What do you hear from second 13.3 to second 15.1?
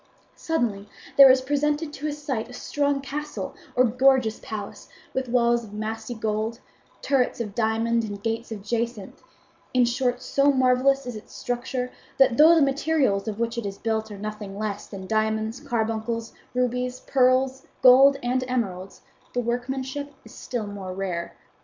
which it is built are nothing less than